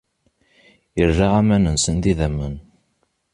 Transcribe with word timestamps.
Irra 1.03 1.27
aman-nsen 1.39 1.95
d 2.03 2.05
idammen. 2.11 2.55